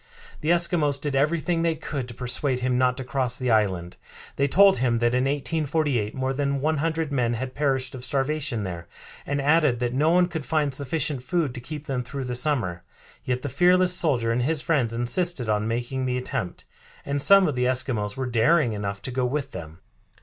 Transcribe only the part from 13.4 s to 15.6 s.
the fearless soldier and his friends insisted